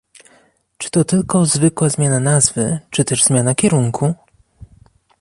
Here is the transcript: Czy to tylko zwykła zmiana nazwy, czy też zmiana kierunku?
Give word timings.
Czy 0.77 0.89
to 0.91 1.03
tylko 1.03 1.45
zwykła 1.45 1.89
zmiana 1.89 2.19
nazwy, 2.19 2.79
czy 2.91 3.05
też 3.05 3.23
zmiana 3.23 3.55
kierunku? 3.55 4.13